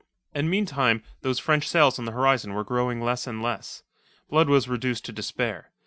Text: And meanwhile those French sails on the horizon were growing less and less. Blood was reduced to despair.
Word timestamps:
And 0.33 0.49
meanwhile 0.49 1.01
those 1.21 1.37
French 1.37 1.69
sails 1.69 1.99
on 1.99 2.05
the 2.05 2.11
horizon 2.11 2.55
were 2.55 2.63
growing 2.63 3.01
less 3.01 3.27
and 3.27 3.39
less. 3.39 3.83
Blood 4.31 4.49
was 4.49 4.67
reduced 4.67 5.05
to 5.05 5.11
despair. 5.11 5.69